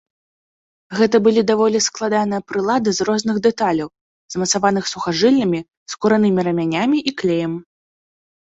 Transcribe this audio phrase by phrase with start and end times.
[0.99, 3.89] Гэта былі даволі складаныя прылады з розных дэталяў,
[4.37, 5.59] змацаваных сухажыллямі,
[5.97, 7.53] скуранымі рамянямі і клеем.